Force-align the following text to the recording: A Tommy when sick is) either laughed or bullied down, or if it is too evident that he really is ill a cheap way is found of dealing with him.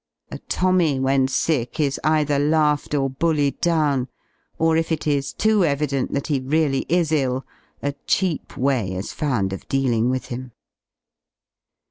A 0.31 0.39
Tommy 0.39 0.99
when 0.99 1.27
sick 1.27 1.79
is) 1.79 1.99
either 2.03 2.39
laughed 2.39 2.95
or 2.95 3.07
bullied 3.07 3.61
down, 3.61 4.07
or 4.57 4.75
if 4.75 4.91
it 4.91 5.05
is 5.05 5.31
too 5.31 5.63
evident 5.63 6.11
that 6.13 6.25
he 6.25 6.39
really 6.39 6.87
is 6.89 7.11
ill 7.11 7.45
a 7.83 7.93
cheap 8.07 8.57
way 8.57 8.93
is 8.95 9.13
found 9.13 9.53
of 9.53 9.67
dealing 9.69 10.09
with 10.09 10.29
him. 10.33 10.53